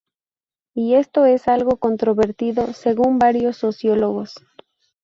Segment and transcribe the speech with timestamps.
[0.73, 4.33] Y esto es algo controvertido según varios sociólogos.